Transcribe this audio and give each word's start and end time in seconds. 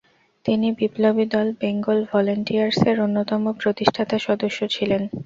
তিনি 0.45 0.67
বিপ্লবী 0.79 1.25
দল 1.33 1.47
বেঙ্গল 1.61 1.99
ভলেন্টিয়ার্সের 2.11 2.97
অন্যতম 3.05 3.43
প্রতিষ্ঠাতা 3.61 4.17
সদস্য 4.27 4.59
ছিলেন। 4.75 5.01